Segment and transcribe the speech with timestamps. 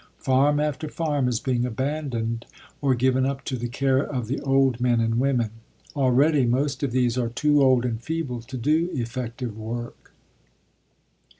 [0.17, 2.47] Farm after farm is being abandoned
[2.81, 5.51] or given up to the care of the old men and women.
[5.95, 10.11] Already, most of these are too old and feeble to do effective work.